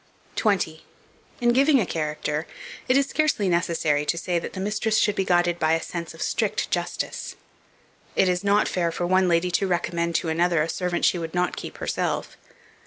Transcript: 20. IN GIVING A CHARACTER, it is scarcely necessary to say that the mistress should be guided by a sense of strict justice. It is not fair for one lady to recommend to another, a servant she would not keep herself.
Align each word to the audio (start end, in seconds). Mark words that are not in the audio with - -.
20. 0.35 0.83
IN 1.41 1.53
GIVING 1.53 1.79
A 1.79 1.85
CHARACTER, 1.85 2.47
it 2.89 2.97
is 2.97 3.05
scarcely 3.05 3.47
necessary 3.47 4.03
to 4.03 4.17
say 4.17 4.39
that 4.39 4.53
the 4.53 4.59
mistress 4.59 4.97
should 4.97 5.13
be 5.13 5.23
guided 5.23 5.59
by 5.59 5.73
a 5.73 5.79
sense 5.79 6.15
of 6.15 6.23
strict 6.23 6.71
justice. 6.71 7.35
It 8.15 8.27
is 8.27 8.43
not 8.43 8.67
fair 8.67 8.91
for 8.91 9.05
one 9.05 9.27
lady 9.27 9.51
to 9.51 9.67
recommend 9.67 10.15
to 10.15 10.29
another, 10.29 10.63
a 10.63 10.69
servant 10.69 11.05
she 11.05 11.19
would 11.19 11.35
not 11.35 11.55
keep 11.55 11.77
herself. 11.77 12.35